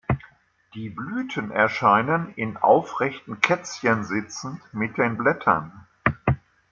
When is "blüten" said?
0.89-1.51